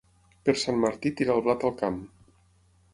Per 0.47 0.55
Sant 0.61 0.79
Martí, 0.85 1.13
tira 1.21 1.37
el 1.37 1.47
blat 1.49 1.69
al 1.71 1.77
camp. 1.85 2.05